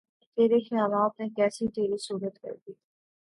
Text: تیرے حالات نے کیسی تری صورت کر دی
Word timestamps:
تیرے 0.37 0.57
حالات 0.71 1.19
نے 1.19 1.27
کیسی 1.35 1.67
تری 1.75 1.97
صورت 2.07 2.35
کر 2.41 2.53
دی 2.63 2.73